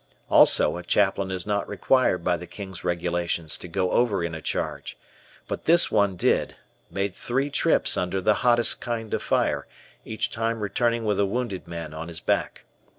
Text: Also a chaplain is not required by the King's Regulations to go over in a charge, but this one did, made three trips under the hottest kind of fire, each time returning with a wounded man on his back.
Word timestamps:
Also 0.31 0.77
a 0.77 0.81
chaplain 0.83 1.29
is 1.29 1.45
not 1.45 1.67
required 1.69 2.23
by 2.23 2.35
the 2.35 2.47
King's 2.47 2.83
Regulations 2.83 3.55
to 3.59 3.67
go 3.67 3.91
over 3.91 4.23
in 4.23 4.33
a 4.33 4.41
charge, 4.41 4.97
but 5.47 5.65
this 5.65 5.91
one 5.91 6.15
did, 6.15 6.55
made 6.89 7.13
three 7.13 7.51
trips 7.51 7.95
under 7.95 8.19
the 8.19 8.33
hottest 8.41 8.81
kind 8.81 9.13
of 9.13 9.21
fire, 9.21 9.67
each 10.03 10.31
time 10.31 10.61
returning 10.61 11.05
with 11.05 11.19
a 11.19 11.25
wounded 11.27 11.67
man 11.67 11.93
on 11.93 12.07
his 12.07 12.19
back. 12.19 12.65